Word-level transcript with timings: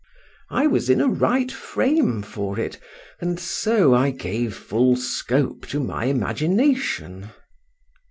I 0.49 0.65
was 0.65 0.89
in 0.89 0.99
a 0.99 1.07
right 1.07 1.51
frame 1.51 2.23
for 2.23 2.59
it, 2.59 2.79
and 3.19 3.39
so 3.39 3.93
I 3.93 4.09
gave 4.09 4.55
full 4.55 4.95
scope 4.95 5.67
to 5.67 5.79
my 5.79 6.05
imagination. 6.05 7.29